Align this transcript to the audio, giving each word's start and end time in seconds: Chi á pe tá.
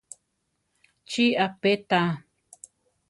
Chi 1.09 1.25
á 1.45 1.47
pe 1.61 1.71
tá. 1.89 2.03